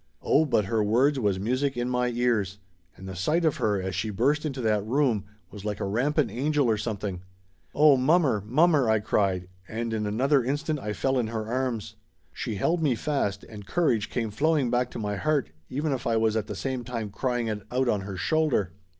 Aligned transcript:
Oh, 0.23 0.45
but 0.45 0.65
her 0.65 0.83
words 0.83 1.19
was 1.19 1.39
music 1.39 1.77
in 1.77 1.87
my 1.87 2.07
ears! 2.09 2.57
And 2.97 3.07
the 3.07 3.15
sight 3.15 3.45
of 3.45 3.57
her 3.57 3.79
as 3.79 3.93
she 3.93 4.09
burst 4.09 4.47
into 4.47 4.59
that 4.61 4.83
room 4.83 5.25
was 5.51 5.63
like 5.63 5.79
a 5.79 5.85
rampant 5.85 6.31
angel 6.31 6.67
or 6.67 6.77
something. 6.77 7.21
"Oh, 7.75 7.97
mommer, 7.97 8.41
mommer!" 8.43 8.89
I 8.89 8.99
cried, 8.99 9.47
and 9.67 9.93
in 9.93 10.07
another 10.07 10.43
instant 10.43 10.79
I 10.79 10.93
fell 10.93 11.19
in 11.19 11.27
her 11.27 11.45
arms. 11.47 11.97
She 12.33 12.55
held 12.55 12.81
me 12.81 12.95
fast 12.95 13.43
and 13.43 13.67
courage 13.67 14.09
come 14.09 14.31
flowing 14.31 14.71
back 14.71 14.89
to 14.89 14.97
my 14.97 15.17
heart 15.17 15.51
even 15.69 15.91
if 15.91 16.07
I 16.07 16.17
was 16.17 16.35
at 16.35 16.47
the 16.47 16.55
same 16.55 16.83
time 16.83 17.11
crying 17.11 17.45
it 17.45 17.61
out 17.71 17.87
on 17.87 18.01
her 18.01 18.17
shoulder. 18.17 18.71